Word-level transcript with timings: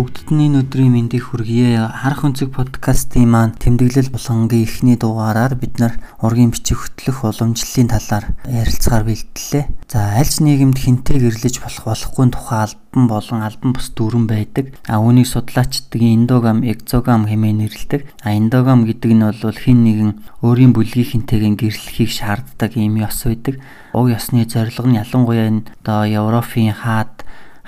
Бүгдд 0.00 0.32
нь 0.32 0.48
энэ 0.48 0.64
өдрийн 0.64 0.96
мэндийг 0.96 1.28
хүргье. 1.28 1.76
Харах 1.76 2.24
өнцөг 2.24 2.56
подкастын 2.56 3.28
маань 3.28 3.52
тэмдэглэл 3.60 4.08
булгангийн 4.08 4.64
эхний 4.64 4.96
дугаараар 4.96 5.52
бид 5.60 5.76
нар 5.76 6.00
ургийн 6.24 6.48
бичиг 6.48 6.80
хөтлөх 6.80 7.20
уламжлалын 7.20 7.92
талаар 7.92 8.32
ярилцгаар 8.48 9.04
бэлтгэлээ. 9.04 9.64
За 9.92 10.16
альч 10.16 10.40
нийгэмд 10.40 10.80
хинтээ 10.80 11.20
гэрлэж 11.20 11.60
болох 11.60 11.84
болохгүй 11.84 12.32
тухай 12.32 12.60
албан 12.64 13.04
болон 13.12 13.40
албан 13.44 13.70
бус 13.76 13.92
дүрэн 13.92 14.24
байдаг. 14.24 14.72
А 14.88 15.04
үүнийг 15.04 15.28
судлаачдын 15.28 16.24
эндогам, 16.24 16.64
экзогам 16.64 17.28
хэмээн 17.28 17.60
нэрлэдэг. 17.60 18.00
А 18.24 18.32
эндогам 18.32 18.88
гэдэг 18.88 19.12
нь 19.12 19.20
бол 19.20 19.52
хин 19.52 19.84
нэгэн 19.84 20.10
өөрийн 20.40 20.72
бүлгийн 20.72 21.28
хинтэйгэн 21.28 21.60
гэрлэхийг 21.60 22.08
шаарддаг 22.08 22.72
юм 22.72 23.04
ёс 23.04 23.20
байдаг. 23.28 23.60
Уг 23.92 24.08
ёсны 24.16 24.48
зорилго 24.48 24.88
нь 24.88 24.96
ялангуяа 24.96 25.52
энэ 25.52 25.68
одоо 25.84 26.08
Европын 26.08 26.72
хаад 26.72 27.20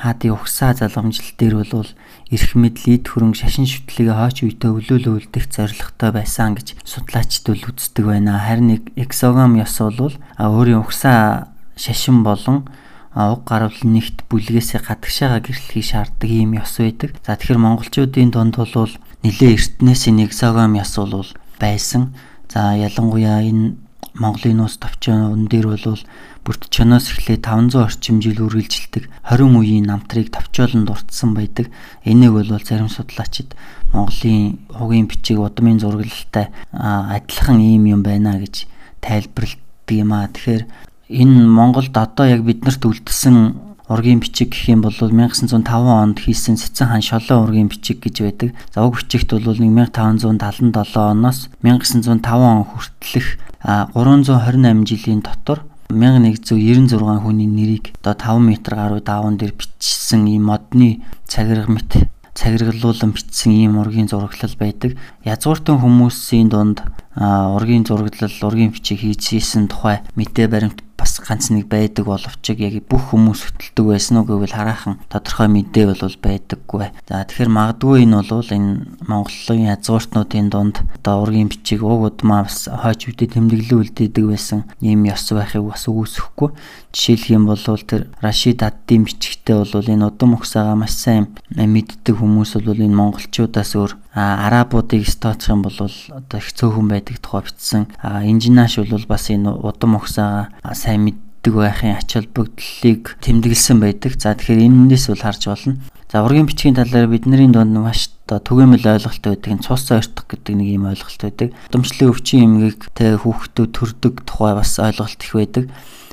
хаадын 0.03 0.35
угсаа 0.35 0.75
залгамжил 0.75 1.31
дээр 1.39 1.55
бол 1.63 1.87
эрх 2.33 2.57
мэдлийг 2.57 3.05
хөрөнгө 3.13 3.45
шашин 3.45 3.69
шүтлэгээ 3.69 4.17
хойч 4.17 4.37
үедээ 4.49 4.73
өвлөөлө 4.73 5.11
үлдэх 5.21 5.53
зорилготой 5.53 6.11
байсан 6.17 6.57
гэж 6.57 6.81
судлаачд 6.81 7.45
бол 7.53 7.69
үздэг 7.69 8.05
байна. 8.09 8.41
Харин 8.41 8.81
эксогам 8.97 9.61
ёс 9.61 9.77
бол 9.77 10.17
өөрийн 10.41 10.81
угсаа 10.81 11.53
шашин 11.77 12.25
болон 12.25 12.65
уг 13.13 13.45
гарвал 13.45 13.77
нэгт 13.85 14.25
бүлгээсээ 14.33 14.81
гадагшаага 14.81 15.45
гэрлэхийг 15.45 15.85
шаарддаг 15.85 16.31
ийм 16.33 16.57
ёс 16.57 16.73
байдаг. 16.81 17.13
За 17.21 17.37
тэгэхээр 17.37 17.61
монголчуудын 17.61 18.33
дунд 18.33 18.57
бол 18.57 18.93
нэлээ 19.21 19.53
эртнээс 19.53 20.09
энэ 20.09 20.33
эксогам 20.33 20.73
ёс 20.81 20.97
бол 20.97 21.29
байсан. 21.61 22.17
За 22.49 22.73
ялангуяа 22.73 23.45
энэ 23.45 23.77
Монголын 24.15 24.61
нууц 24.61 24.77
товчон 24.77 25.49
дээр 25.49 25.73
бол 25.73 25.99
бүрт 26.45 26.69
чоноос 26.69 27.09
эхлээ 27.09 27.41
500 27.41 27.81
орчим 27.81 28.21
жил 28.21 28.45
үргэлжилдэг 28.45 29.09
20 29.25 29.57
үеийн 29.57 29.89
намтрыг 29.89 30.29
товчоолон 30.29 30.85
дурдсан 30.85 31.33
байдаг. 31.33 31.73
Энийг 32.05 32.33
бол 32.37 32.51
зарим 32.61 32.93
судлаачид 32.93 33.57
Монголын 33.93 34.59
хугийн 34.69 35.09
бичиг 35.09 35.41
удмын 35.41 35.81
зураглалтай 35.81 36.53
адилхан 36.73 37.61
ийм 37.61 37.87
юм 37.89 38.03
байна 38.03 38.37
гэж 38.37 38.69
тайлбарладаг 39.01 39.89
юм 39.89 40.13
аа. 40.13 40.29
Тэгэхээр 40.29 40.65
энэ 41.09 41.47
Монголд 41.49 41.97
одоо 41.97 42.27
яг 42.27 42.45
биднэрт 42.45 42.85
үлдсэн 42.85 43.72
ургийн 43.93 44.21
бичиг 44.21 44.57
гэх 44.57 44.73
юм 44.73 44.81
бол 44.83 44.97
1905 44.97 45.63
онд 45.69 46.19
хийсэн 46.19 46.57
Цэцэн 46.57 46.89
хаан 46.89 47.05
шолоо 47.05 47.45
ургийн 47.45 47.69
бичиг 47.69 48.01
гэж 48.01 48.17
байдаг. 48.25 48.51
За 48.75 48.83
уг 48.83 48.97
бичигт 48.99 49.31
бол 49.31 49.45
1577 49.45 50.73
оноос 50.97 51.49
1905 51.61 52.25
он 52.33 52.65
хүртэлх 52.65 53.29
328 53.63 54.89
жилийн 54.89 55.21
дотор 55.21 55.63
1196 55.93 57.21
хүний 57.21 57.47
нэрийг 57.47 57.93
одоо 58.03 58.17
5 58.17 58.41
м 58.41 58.49
гаруй 58.65 59.01
даван 59.01 59.37
дээр 59.37 59.53
бичсэн 59.53 60.27
ийм 60.27 60.49
модны 60.49 61.05
цагирга 61.29 61.71
мэт 61.71 62.09
цагиргалуулан 62.35 63.13
бичсэн 63.13 63.53
ийм 63.53 63.77
ургийн 63.79 64.09
зураглал 64.09 64.57
байдаг. 64.59 64.97
Язгууртан 65.25 65.79
хүмүүсийн 65.79 66.49
дунд 66.49 66.81
ургийн 67.17 67.85
зураглал, 67.85 68.47
ургийн 68.49 68.73
бичиг 68.73 69.05
хийжсэн 69.05 69.69
тухай 69.69 70.01
мэдээ 70.17 70.49
баримт 70.49 70.81
бас 71.03 71.19
ганц 71.19 71.51
нэг 71.51 71.67
байдаг 71.67 72.07
боловч 72.07 72.47
яг 72.55 72.63
бүх 72.87 73.11
хүмүүс 73.11 73.43
хөтэлдэг 73.43 73.87
байсан 73.91 74.23
уу 74.23 74.27
гэвэл 74.31 74.55
хараахан 74.55 75.03
тодорхой 75.11 75.51
мэдээ 75.51 75.91
бол 75.91 75.99
байдаггүй. 75.99 76.95
За 77.11 77.27
тэгэхээр 77.27 77.51
магадгүй 77.51 78.07
энэ 78.07 78.23
бол 78.23 78.47
энэ 78.47 78.71
Монголын 79.11 79.67
язгууртнуудын 79.75 80.49
дунд 80.55 80.77
одоо 81.03 81.27
ургийн 81.27 81.51
бичиг 81.51 81.83
уг 81.83 82.07
удмаа 82.07 82.47
бас 82.47 82.71
хойч 82.71 83.11
үедээ 83.11 83.35
тэмдэглэн 83.35 83.81
үлдээдэг 83.83 84.27
байсан 84.31 84.63
ийм 84.79 85.03
ёс 85.11 85.27
байхыг 85.35 85.67
бас 85.67 85.91
үүсэхгүй. 85.91 86.55
Жишээлх 86.95 87.35
юм 87.35 87.51
бол 87.51 87.59
тэр 87.59 88.07
Рашид 88.23 88.63
Аддийн 88.63 89.03
бичгтээ 89.03 89.59
бол 89.59 89.83
энэ 89.83 90.07
удам 90.07 90.39
ухсаага 90.39 90.79
маш 90.79 90.95
сайн 90.95 91.35
мэддэг 91.51 92.15
хүмүүс 92.15 92.63
бол 92.63 92.79
энэ 92.79 92.95
монголчуудаас 92.95 93.75
өөр 93.75 93.93
арабуудыг 94.15 95.09
стооцох 95.09 95.57
юм 95.57 95.63
бол 95.63 95.77
одоо 95.81 96.39
их 96.39 96.53
цөөхөн 96.53 96.89
байдаг 96.89 97.17
тухай 97.19 97.49
бичсэн. 97.49 97.89
Инженеаш 98.03 98.85
бол 98.85 99.07
бас 99.09 99.31
энэ 99.33 99.49
удам 99.49 99.97
ухсаага 99.97 100.53
сайн 100.77 101.09
мэддэг 101.09 101.55
байхын 101.57 101.97
ач 101.97 102.13
холбогдлыг 102.13 103.17
тэмдэглэсэн 103.25 103.81
байдаг. 103.81 104.21
За 104.21 104.37
тэгэхээр 104.37 104.69
энэндээс 104.69 105.09
бол 105.09 105.25
харж 105.25 105.43
болно. 105.49 105.81
За 106.13 106.21
ургийн 106.21 106.45
бичгийн 106.45 106.77
талаар 106.77 107.09
бидний 107.09 107.49
дунд 107.49 107.73
маш 107.73 108.13
түгээмэл 108.29 108.85
ойлголт 108.85 109.25
байдаг. 109.25 109.65
Цус 109.65 109.89
ойртох 109.89 110.29
гэдэг 110.29 110.55
нэг 110.61 110.69
юм 110.77 110.93
ойлголт 110.93 111.21
байдаг. 111.25 111.57
Удамшлын 111.73 112.13
өвчин 112.13 112.45
эмгэг 112.45 112.93
тэ 112.93 113.17
хүүхдүүд 113.17 113.73
төрдөг 113.73 114.15
тухай 114.29 114.53
бас 114.53 114.77
ойлголт 114.77 115.25
их 115.25 115.33
байдаг. 115.33 115.65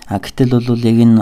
А 0.09 0.17
гэтэл 0.17 0.57
бол 0.57 0.87
яг 0.87 0.97
энэ 1.03 1.21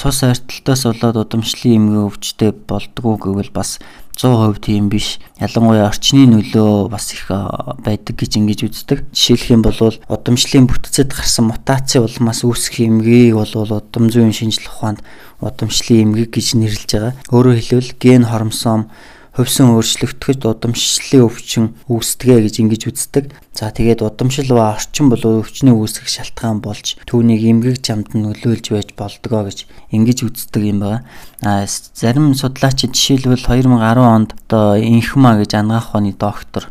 цус 0.00 0.22
ойртолтоос 0.24 0.82
болоод 0.88 1.26
удамшлын 1.26 1.76
эмгэг 1.76 2.06
өвчтэй 2.08 2.50
болдгоо 2.54 3.18
гэвэл 3.20 3.52
бас 3.52 3.76
100% 4.16 4.60
тийм 4.60 4.88
биш. 4.92 5.18
Ялангуяа 5.40 5.88
орчны 5.88 6.26
нөлөө 6.28 6.88
бас 6.92 7.12
их 7.16 7.26
байдаг 7.28 8.16
гэж 8.16 8.38
ингэж 8.38 8.60
үздэг. 8.68 9.04
Жишээлх 9.10 9.50
юм 9.50 9.62
бол 9.64 9.80
удамшлын 10.08 10.68
бүтцэд 10.68 11.16
гарсан 11.16 11.48
мутаци 11.48 11.98
улмаас 11.98 12.44
үүсэх 12.44 12.84
эмгээг 12.84 13.34
бол 13.34 13.80
удам 13.80 14.12
зүйн 14.12 14.36
шинжилгээ 14.36 14.70
ухаанд 14.70 15.00
удамшлын 15.40 16.12
эмгэг 16.12 16.30
гэж 16.30 16.46
нэрлэж 16.60 16.90
байгаа. 16.92 17.14
Өөрөөр 17.32 17.58
хэлбэл 17.58 17.92
ген 17.98 18.28
хормосом 18.28 18.92
хувьсан 19.32 19.72
өөрчлөгдөхөд 19.72 20.44
удамшлын 20.44 21.24
өвчин 21.24 21.64
үүсдэгэ 21.88 22.44
гэж 22.44 22.54
ингэж 22.60 22.82
үздэг. 22.92 23.24
За 23.56 23.72
тэгээд 23.72 24.04
удамшил 24.04 24.52
ба 24.52 24.76
орчин 24.76 25.08
бол 25.08 25.24
өвчний 25.24 25.72
үүсгэх 25.72 26.08
шалтгаан 26.08 26.60
болж 26.60 27.00
түүнийг 27.08 27.40
эмгэг 27.40 27.80
жамд 27.80 28.12
нөлөөлж 28.12 28.66
байж 28.68 28.92
болдгоо 28.92 29.48
гэж 29.48 29.64
ингэж 29.88 30.18
үздэг 30.28 30.62
юм 30.68 30.84
байна. 30.84 31.08
А 31.40 31.64
зарим 31.64 32.36
судлаачид 32.36 32.92
жишээлбэл 32.92 33.40
2010 33.40 34.04
онд 34.04 34.36
одоо 34.48 34.76
инхма 34.76 35.40
гэж 35.40 35.56
ангаах 35.56 35.96
ухааны 35.96 36.12
доктор 36.12 36.68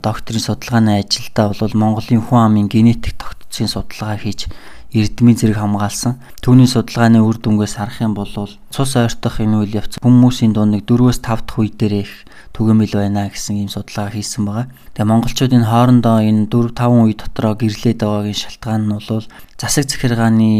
докторийн 0.00 0.44
судалгааны 0.44 1.04
ажилдаа 1.04 1.52
бол 1.52 1.76
Монголын 1.76 2.24
хүн 2.24 2.40
амын 2.48 2.68
генетик 2.72 3.20
тогтцын 3.20 3.68
судалгаа 3.68 4.16
хийж 4.16 4.48
эрдмийн 4.90 5.38
зэрэг 5.38 5.58
хамгаалсан. 5.62 6.18
Түүний 6.42 6.66
судалгааны 6.66 7.22
үр 7.22 7.38
дүнгээс 7.38 7.78
харах 7.78 8.02
юм 8.02 8.18
бол 8.18 8.26
цус 8.30 8.92
ойртох 8.98 9.38
энэ 9.38 9.62
үйл 9.62 9.78
явц 9.78 10.02
хүмүүсийн 10.02 10.50
дунд 10.50 10.74
нэг 10.74 10.82
4-өөс 10.90 11.22
5 11.22 11.46
дахь 11.46 11.58
үе 11.62 11.70
дээр 11.70 11.94
их 12.02 12.12
түгээмэл 12.58 12.98
байна 12.98 13.30
гэсэн 13.30 13.62
ийм 13.62 13.70
судалгаа 13.70 14.10
хийсэн 14.10 14.42
байгаа. 14.42 14.66
Тэгээ 14.98 15.10
монголчуудын 15.10 15.64
хоорондоо 15.70 16.18
энэ 16.26 16.50
4 16.50 16.74
5 16.74 17.06
үе 17.06 17.14
дотроо 17.14 17.54
гэрлээд 17.54 18.02
байгаагийн 18.02 18.42
шалтгаан 18.42 18.82
нь 18.90 18.94
бол 18.98 19.24
засаг 19.54 19.84
захиргааны 19.86 20.50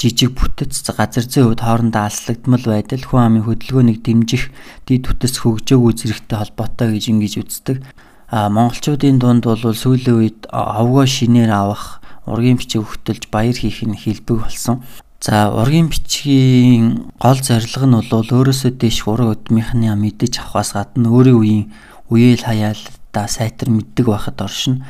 жижиг 0.00 0.32
бүтэц 0.32 0.80
газар 0.96 1.24
зүйн 1.28 1.52
хувьд 1.52 1.60
хоорондоо 1.60 2.08
алслагдмал 2.08 2.64
байдал 2.64 3.04
хүн 3.04 3.20
амын 3.20 3.44
хөдөлгөөнийг 3.44 4.00
дэмжих 4.00 4.48
дид 4.88 5.04
бүтэц 5.04 5.44
хөгжөөгүй 5.44 5.92
зэрэгтэй 5.92 6.36
холбоотой 6.40 6.88
гэж 6.96 7.04
ингэж 7.12 7.34
үздэг. 7.44 7.84
А 8.32 8.48
монголчуудын 8.48 9.20
дунд 9.20 9.44
бол 9.44 9.60
сүүлийн 9.60 10.16
үед 10.16 10.40
овгоо 10.48 11.04
шинээр 11.04 11.52
авах 11.52 11.99
ургийн 12.26 12.58
бичиг 12.58 12.84
хөтөлж 12.84 13.28
баяр 13.30 13.56
хийх 13.56 13.82
нь 13.84 13.96
хэлбэг 13.96 14.36
болсон. 14.42 14.82
За 15.20 15.52
ургийн 15.52 15.92
бичгийн 15.92 17.12
гол 17.20 17.40
зорилго 17.40 17.86
нь 17.86 17.96
бол 18.08 18.28
өөрөөсөө 18.32 18.72
дэш 18.80 19.04
ураг 19.04 19.44
өдмийнхний 19.44 19.92
мэдэж 19.92 20.40
авахаас 20.40 20.72
гадна 20.72 21.12
өөрийн 21.12 21.36
үеийн 21.36 21.64
үеэл 22.08 22.44
хаяалдаа 22.48 23.26
сайтар 23.28 23.68
мэддэг 23.68 24.06
байхад 24.08 24.40
оршин. 24.40 24.84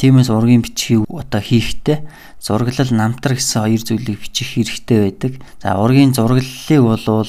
Тиймээс 0.00 0.32
ургийн 0.32 0.64
бичгийг 0.64 1.04
одоо 1.06 1.40
хийхдээ 1.40 2.00
зураглал 2.40 2.90
намтар 2.96 3.36
гэсэн 3.36 3.60
хоёр 3.62 3.82
зүйлийг 3.84 4.18
бичих 4.24 4.48
хэрэгтэй 4.56 4.98
байдаг. 5.04 5.32
За 5.60 5.76
ургийн 5.76 6.16
зураглалыг 6.16 6.80
бол 6.80 7.28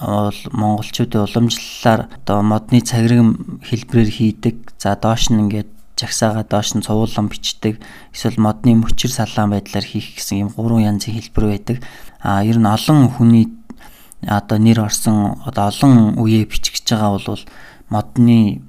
бол 0.00 0.38
монголчуудын 0.52 1.24
уламжлалаар 1.24 2.08
одоо 2.12 2.38
модны 2.44 2.80
цагирган 2.80 3.60
хэлбрээр 3.64 4.10
хийдэг. 4.12 4.56
За 4.78 4.96
доош 4.96 5.28
нь 5.28 5.40
ингээд 5.48 5.79
жагсаага 6.00 6.42
доош 6.48 6.72
нь 6.74 6.84
цувуулан 6.84 7.28
бичдэг 7.28 7.76
эсвэл 8.14 8.40
модны 8.40 8.74
мөчр 8.80 9.12
салаан 9.12 9.52
байдлаар 9.52 9.84
хийх 9.84 10.16
гэсэн 10.16 10.48
юм 10.48 10.48
гурван 10.56 10.88
янзын 10.96 11.14
хэлбэр 11.14 11.44
байдаг. 11.52 11.76
А 12.24 12.40
ер 12.44 12.56
нь 12.56 12.66
олон 12.66 13.12
хүний 13.12 13.52
одоо 14.24 14.58
нэр 14.58 14.80
орсон 14.80 15.36
одоо 15.44 15.68
олон 15.68 16.16
үеэ 16.16 16.48
бичиж 16.48 16.80
байгаа 16.88 17.20
бол 17.20 17.44
модны 17.92 18.62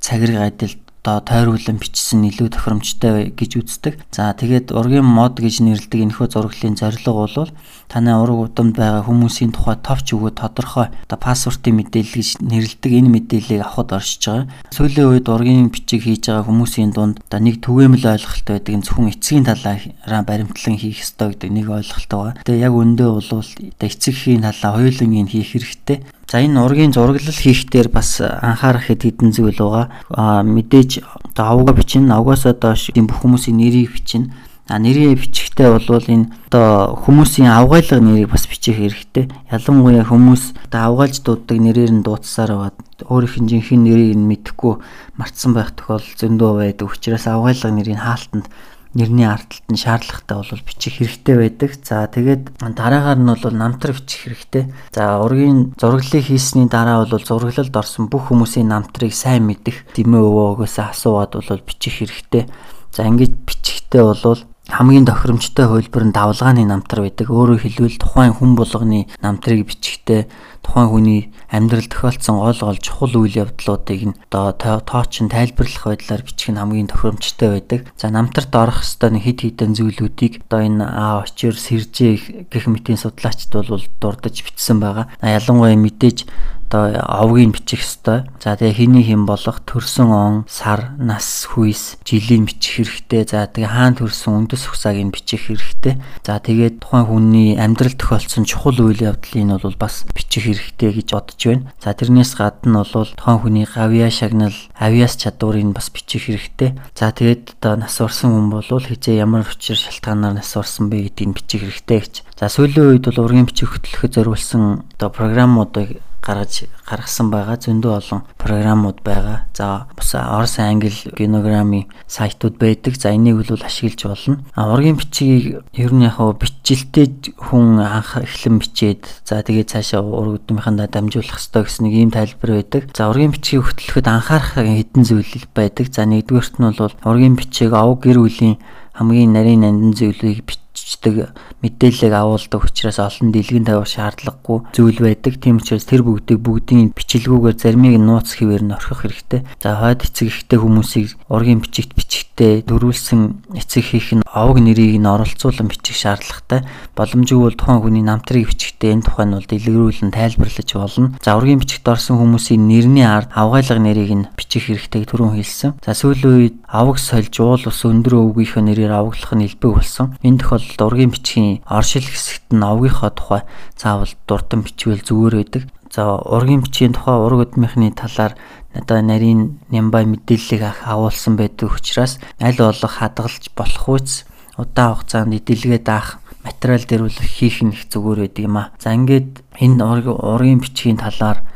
цагираг 0.00 0.54
адил 0.54 0.74
одоо 1.08 1.24
тойруулан 1.24 1.80
бичсэн 1.80 2.20
илүү 2.28 2.52
тохиромжтой 2.52 3.32
гэж 3.32 3.50
үздэг. 3.56 3.94
За 4.12 4.36
тэгээд 4.36 4.76
ургийн 4.76 5.08
мод 5.08 5.40
гэж 5.40 5.64
нэрлэдэг 5.64 6.04
энэхүү 6.04 6.28
зураглалын 6.28 6.76
зорилго 6.76 7.12
бол 7.24 7.48
танай 7.88 8.12
ураг 8.20 8.52
удамд 8.52 8.76
байгаа 8.76 9.08
хүмүүсийн 9.08 9.56
тухай 9.56 9.80
товч 9.80 10.12
өгөө 10.12 10.36
тодорхой 10.36 10.92
одоо 11.08 11.18
пассвортын 11.18 11.80
мэдээлэл 11.80 12.20
гэж 12.20 12.30
нэрлэдэг 12.44 12.92
энэ 12.92 13.12
мэдээллийг 13.16 13.64
авахд 13.64 13.96
оршиж 13.96 14.22
байгаа. 14.28 14.46
Сүүлийн 14.68 15.08
үед 15.08 15.26
ургийн 15.32 15.72
бичиг 15.72 16.04
хийж 16.04 16.28
байгаа 16.28 16.44
хүмүүсийн 16.44 16.92
дунд 16.92 17.24
одоо 17.24 17.40
нэг 17.40 17.64
түгээмэл 17.64 18.04
ойлголт 18.12 18.44
байдаг. 18.44 18.72
Энэ 18.76 18.84
зөвхөн 18.84 19.08
эцгийн 19.08 19.48
талаараа 19.48 20.22
баримтлан 20.28 20.76
хийх 20.76 21.00
ёстой 21.00 21.32
гэдэг 21.32 21.48
нэг 21.48 21.66
ойлголт 21.72 22.10
байгаа. 22.12 22.34
Тэгээ 22.44 22.66
яг 22.68 22.74
өндөө 22.76 23.10
бол 23.16 23.32
одоо 23.32 23.42
эцэгхийн 23.80 24.44
талаа 24.44 24.76
хоёулангийн 24.76 25.32
хийх 25.32 25.56
хэрэгтэй. 25.56 25.98
За 26.28 26.44
энэ 26.44 26.60
ургийн 26.60 26.92
зураглал 26.92 27.32
хийхдээ 27.32 27.88
бас 27.88 28.20
анхаарах 28.20 28.92
хэд 28.92 29.00
хэдэн 29.00 29.32
зүйл 29.32 29.56
байгаа. 29.56 29.88
Аа 30.12 30.44
мэдээж 30.44 31.00
одоо 31.24 31.64
авга 31.64 31.72
бичнэ, 31.72 32.12
авгаасаа 32.12 32.52
доош 32.52 32.92
тийм 32.92 33.08
бүх 33.08 33.24
хүмүүсийн 33.24 33.56
нэрийг 33.56 33.96
бичнэ. 33.96 34.28
А 34.68 34.76
нэрийн 34.76 35.16
бичихтэй 35.16 35.72
бол 35.72 35.88
энэ 35.88 36.28
одоо 36.52 37.00
хүмүүсийн 37.00 37.48
авгаалга 37.48 38.04
нэрийг 38.04 38.28
бас 38.28 38.44
бичих 38.44 38.76
хэрэгтэй. 38.76 39.32
Ялангуяа 39.48 40.04
хүмүүс 40.04 40.68
одоо 40.68 40.80
авгаалж 40.92 41.24
дууддаг 41.24 41.56
нэрээр 41.64 41.96
нь 41.96 42.04
дуудсаар 42.04 42.52
аваад 42.52 42.76
өөрийнх 43.08 43.40
нь 43.40 43.48
жинхэнэ 43.48 43.84
нэрийг 43.88 44.20
нь 44.20 44.28
мэдэхгүй 44.28 44.84
мартсан 45.16 45.56
байх 45.56 45.72
тохиолдол 45.72 46.12
зөндөө 46.12 46.52
байдаг. 46.60 46.92
Учираас 46.92 47.24
авгаалга 47.24 47.72
нэрийн 47.72 48.04
хаалтанд 48.04 48.52
нэрний 48.98 49.30
ардталт 49.30 49.70
нь 49.70 49.78
шаардлагатай 49.78 50.36
бол 50.42 50.66
бичих 50.66 50.98
хэрэгтэй 50.98 51.36
байдаг. 51.38 51.70
За 51.86 52.10
тэгээд 52.10 52.58
дараагаар 52.58 53.18
нь 53.22 53.30
бол 53.30 53.54
намтар 53.54 53.94
бичих 53.94 54.26
хэрэгтэй. 54.26 54.64
За 54.90 55.22
ургийн 55.22 55.78
зураглалыг 55.78 56.26
хийсний 56.26 56.66
дараа 56.66 57.06
бол 57.06 57.22
зураглалд 57.22 57.74
орсон 57.78 58.10
бүх 58.10 58.34
хүмүүсийн 58.34 58.74
намтрыг 58.74 59.14
сайн 59.14 59.46
мэдэх 59.46 59.86
дэмээ 59.94 60.22
өвөөгөөс 60.26 60.76
асууад 60.82 61.38
бол 61.38 61.62
бичих 61.62 62.02
хэрэгтэй. 62.02 62.50
За 62.90 63.06
ингэж 63.06 63.30
бичихтэй 63.46 64.02
бол 64.02 64.42
хамгийн 64.68 65.08
тохиромжтой 65.08 65.64
хөлбөр 65.64 66.04
нь 66.10 66.12
давлгааны 66.12 66.66
намтар 66.68 67.00
байдаг. 67.00 67.32
Өөрөөр 67.32 67.62
хэлбэл 67.64 67.96
тухайн 67.96 68.36
хүн 68.36 68.52
болгоны 68.52 69.08
намтрыг 69.24 69.64
бичихтэй 69.64 70.28
тухайн 70.62 70.88
хүний 70.90 71.22
амьдрал 71.48 71.88
тохиолдсон 71.88 72.36
гол 72.38 72.58
гол 72.60 72.78
чухал 72.78 73.14
үйл 73.16 73.48
явдлуудыг 73.48 74.02
нь 74.12 74.18
одоо 74.28 74.80
тоочин 74.84 75.32
тайлбарлах 75.32 75.84
байдлаар 75.88 76.22
бичих 76.22 76.52
нь 76.52 76.60
хамгийн 76.60 76.90
тохиромжтой 76.92 77.48
байдаг. 77.56 77.80
За 77.96 78.10
намтарт 78.12 78.52
орох 78.52 78.84
хэвээр 78.84 79.12
нэг 79.16 79.22
хид 79.24 79.40
хідэн 79.42 79.72
зүйлүүдийг 79.78 80.34
одоо 80.44 80.60
энэ 80.66 80.84
А 80.84 81.22
очир 81.22 81.54
сэржээ 81.54 82.48
гэх 82.50 82.64
мэтийн 82.66 82.98
судлаачд 82.98 83.54
бол 83.54 83.84
дурдж 84.00 84.42
бичсэн 84.42 84.80
байгаа. 84.82 85.06
Ялангуяа 85.22 85.78
мэдээж 85.78 86.26
одоо 86.68 87.00
овгийг 87.00 87.56
бичих 87.56 87.80
хэвээр. 87.80 88.28
За 88.40 88.56
тэгээ 88.56 88.76
хэний 88.76 89.04
хэм 89.08 89.24
болох 89.24 89.64
төрсөн 89.64 90.12
он, 90.12 90.34
сар, 90.48 90.92
нас, 91.00 91.48
хүйс, 91.48 91.96
жилийн 92.04 92.44
бичих 92.44 92.84
хэрэгтэй. 92.84 93.24
За 93.24 93.48
тэгээ 93.48 93.72
хаана 93.72 93.96
төрсөн 93.96 94.44
үндэс 94.44 94.68
ухсааг 94.68 95.00
нь 95.00 95.12
бичих 95.12 95.48
хэрэгтэй. 95.48 95.96
За 96.20 96.36
тэгээд 96.36 96.84
тухайн 96.84 97.08
хүний 97.08 97.56
амьдрал 97.56 97.96
тохиолдсон 97.96 98.44
чухал 98.44 98.76
үйл 98.84 99.00
явдлыг 99.00 99.44
нь 99.48 99.56
бол 99.56 99.76
бас 99.80 100.04
бичих 100.12 100.44
хэрэгтэй 100.58 100.90
гэж 100.98 101.08
бодож 101.14 101.40
байна. 101.46 101.70
За 101.78 101.94
тэрнээс 101.94 102.34
гадна 102.34 102.82
бол 102.82 103.06
тухайн 103.06 103.38
хүний 103.38 103.66
гавьяа 103.66 104.10
шагнал, 104.10 104.56
авиас 104.74 105.14
чадварыг 105.16 105.70
бас 105.72 105.88
бичих 105.94 106.26
хэрэгтэй. 106.26 106.74
За 106.98 107.14
тэгээд 107.14 107.62
одоо 107.62 107.86
нас 107.86 107.94
орсон 108.02 108.34
хүн 108.34 108.50
бол 108.50 108.66
хизээ 108.66 109.22
ямар 109.22 109.46
учир 109.46 109.78
шалтгаанаар 109.78 110.42
нас 110.42 110.50
орсон 110.58 110.90
бэ 110.90 111.08
гэдгийг 111.08 111.38
бичих 111.38 111.62
хэрэгтэй 111.62 111.98
гэж. 112.02 112.14
За 112.36 112.50
сүүлийн 112.50 112.98
үед 112.98 113.06
бол 113.06 113.24
ургийн 113.24 113.46
бичих 113.46 113.70
хөтлөхөд 113.72 114.18
зориулсан 114.18 114.84
одоо 114.98 115.10
програмуудыг 115.14 116.02
гаргаж 116.22 116.68
гаргасан 116.88 117.30
байгаа 117.30 117.56
зөндөө 117.56 117.92
олон 117.96 118.20
програмууд 118.38 119.00
байгаа. 119.04 119.46
За 119.54 119.86
бас 119.96 120.14
Орос 120.14 120.58
англи 120.58 120.92
генограммын 121.16 121.88
сайтууд 122.06 122.58
байдаг. 122.58 122.96
За 122.96 123.14
энийг 123.14 123.40
бол 123.40 123.58
ашиглаж 123.62 124.02
болно. 124.04 124.44
А 124.54 124.72
ургийн 124.72 124.96
бичгийг 124.96 125.62
ер 125.72 125.92
нь 125.94 126.04
яг 126.04 126.18
бичилтэй 126.18 127.32
хүн 127.36 127.80
анх 127.80 128.16
эхлэн 128.18 128.58
бичээд 128.58 129.02
за 129.24 129.42
тэгээд 129.42 129.72
цаашаа 129.72 130.02
ургуудынхаа 130.02 130.88
дамжуулах 130.88 131.38
хэрэгтэй 131.38 131.62
гэсэн 131.64 131.84
нэг 131.86 131.94
ийм 131.94 132.10
тайлбар 132.10 132.50
байдаг. 132.60 132.82
За 132.96 133.08
ургийн 133.08 133.32
бичгийг 133.32 133.64
хөтлөхөд 133.64 134.06
анхаарах 134.06 134.54
хэдэн 134.58 135.04
зүйл 135.04 135.46
байдаг. 135.54 135.86
За 135.94 136.04
нэгдүгээрт 136.04 136.56
нь 136.60 136.66
бол 136.76 136.94
ургийн 137.04 137.36
бичиг 137.36 137.72
ов 137.72 138.00
гэр 138.02 138.18
бүлийн 138.20 138.58
хамгийн 138.98 139.32
нарийн 139.32 139.62
нандин 139.62 139.94
зүйлийг 139.94 140.42
бичдэг 140.88 141.36
мэдээллийг 141.60 142.14
агуулдаг 142.16 142.64
учраас 142.64 142.96
олон 142.96 143.28
дэлгэн 143.28 143.68
тавих 143.68 143.92
шаардлагагүй 143.92 144.72
зүйл 144.72 144.98
байдаг. 145.04 145.36
Тийм 145.36 145.60
учраас 145.60 145.84
тэр 145.84 146.00
бүгдийг 146.00 146.40
бүгдийн 146.40 146.96
бичлэгүүгээр 146.96 147.56
заримыг 147.60 148.00
нууц 148.00 148.40
хэвээр 148.40 148.64
нь 148.64 148.72
орхих 148.72 149.04
хэрэгтэй. 149.04 149.44
За 149.60 149.76
хойд 149.76 150.08
эцэг 150.08 150.32
ихтэй 150.32 150.56
хүмүүсийг 150.56 151.12
ургийн 151.28 151.60
бичигт 151.60 151.92
бичихтэй 151.92 152.64
дөрүүлсэн 152.64 153.52
эцэг 153.52 153.84
хийх 153.84 154.16
нь 154.16 154.24
овог 154.24 154.64
нэрийг 154.64 154.96
нь 154.96 155.04
оролцуулан 155.04 155.68
бичих 155.68 155.98
шаардлагатай. 156.00 156.64
Боломжгүй 156.96 157.36
бол 157.36 157.58
тухайн 157.58 157.84
хүний 157.84 158.04
намтрыг 158.06 158.48
бичихтэй 158.48 158.96
энэ 158.96 159.04
тухай 159.04 159.26
нь 159.28 159.36
бол 159.36 159.44
дэлгэрүүлэн 159.44 160.14
тайлбарлаж 160.14 160.70
болно. 160.72 161.12
За 161.20 161.36
ургийн 161.36 161.60
бичигт 161.60 161.84
орсон 161.84 162.16
хүмүүсийн 162.16 162.64
нэрний 162.64 163.04
ард 163.04 163.34
авгаалга 163.36 163.82
нэрийг 163.82 164.12
нь 164.14 164.28
бичих 164.38 164.70
хэрэгтэй 164.70 165.04
түрүүн 165.04 165.36
хэлсэн. 165.36 165.76
За 165.84 165.92
сүүлийн 165.92 166.32
үед 166.38 166.56
аваг 166.70 166.96
сольж 167.02 167.34
уул 167.42 167.60
ус 167.66 167.82
өндөр 167.84 168.14
өвгийнхөө 168.22 168.62
нэрээр 168.62 168.94
аваглах 168.94 169.34
нь 169.34 169.46
илбэг 169.50 169.72
болсон. 169.74 170.14
Энэ 170.22 170.38
тохиолдолд 170.38 170.77
ургийн 170.80 171.10
бичгийн 171.10 171.62
оршил 171.66 172.06
хэсэгт 172.06 172.54
нь 172.54 172.62
овгийнхоо 172.62 173.10
тухай 173.10 173.42
заавал 173.74 174.12
дурдан 174.28 174.62
бичвэл 174.62 175.02
зүгээр 175.02 175.34
байдаг. 175.38 175.62
За 175.90 176.20
ургийн 176.20 176.62
бичгийн 176.62 176.92
тухай 176.92 177.16
ураг 177.16 177.48
өдмийнхний 177.48 177.92
талаар 177.96 178.36
одоо 178.74 179.00
нарийн 179.00 179.58
нямбай 179.72 180.04
мэдээллийг 180.04 180.62
агуулсан 180.84 181.34
байдаг 181.40 181.72
учраас 181.72 182.20
аль 182.40 182.60
болох 182.60 182.94
хадгалж 183.00 183.50
болох 183.56 183.88
үс 183.88 184.24
удаан 184.60 184.94
хугацаанд 184.94 185.32
эдэлгээ 185.32 185.80
даах 185.80 186.20
материал 186.44 186.84
бол 187.08 187.18
хийх 187.18 187.64
нь 187.64 187.72
их 187.72 187.88
зүгээр 187.88 188.28
байдаг 188.28 188.44
юм 188.44 188.56
а. 188.60 188.70
За 188.78 188.92
ингээд 188.92 189.42
энэ 189.58 189.82
ургийн 189.82 190.60
бичгийн 190.60 191.00
талаар 191.00 191.47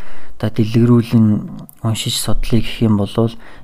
одоо 0.42 0.58
дэлгэрүүлэн 0.58 1.26
уншиж 1.86 2.18
судлыг 2.18 2.66
гэх 2.66 2.82
юм 2.82 2.98
бол 2.98 3.14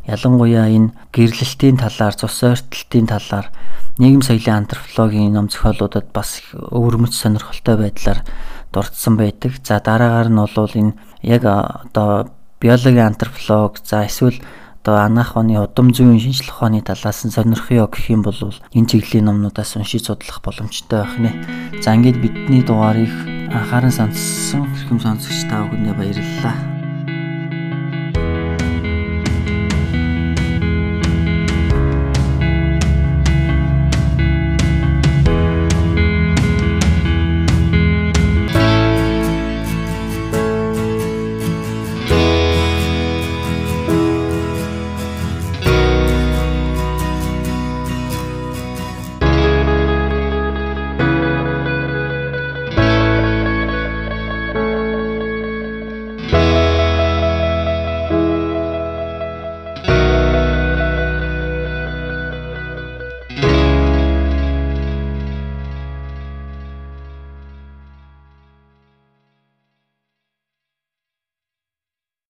ялангуяа 0.07 0.71
энэ 0.71 0.95
гэрлэлтийн 1.11 1.75
талаар, 1.83 2.15
цус 2.15 2.39
ойртолтын 2.47 3.11
талаар 3.11 3.51
нийгэм 3.99 4.23
соёлын 4.23 4.63
антропологийн 4.63 5.35
ном 5.35 5.51
зохиолуудад 5.51 6.15
бас 6.15 6.39
өвөрмөц 6.55 7.19
сонирхолтой 7.19 7.77
байдлаар 7.83 8.23
дурдсан 8.71 9.19
байдаг. 9.19 9.59
За 9.67 9.83
дараагаар 9.83 10.31
нь 10.31 10.39
бол 10.39 10.71
энэ 10.71 10.95
яг 11.27 11.43
одоо 11.43 12.31
биологийн 12.63 13.11
антрополог 13.11 13.83
за 13.83 14.07
эсвэл 14.07 14.39
одоо 14.83 15.03
анаах 15.03 15.35
оны 15.35 15.59
удам 15.59 15.91
зүйн 15.91 16.23
шинжлэх 16.23 16.63
ухааны 16.63 16.87
талаас 16.87 17.27
нь 17.27 17.35
сонирхё 17.35 17.91
гэх 17.91 18.07
юм 18.07 18.23
бол 18.23 18.39
энэ 18.39 18.87
чиглэлийн 18.87 19.27
номнуудаас 19.27 19.75
уншиж 19.75 20.07
судлах 20.07 20.39
боломжтой 20.47 21.03
байх 21.03 21.19
нэ. 21.19 21.31
За 21.83 21.99
ингээд 21.99 22.23
бидний 22.23 22.63
дугаарыг 22.63 23.38
анхааран 23.57 23.93
сонссон 23.93 24.69
хэрхэм 24.77 24.99
сонсогч 25.01 25.49
та 25.49 25.65
бүхэндээ 25.65 25.95
баярлалаа. 25.97 26.78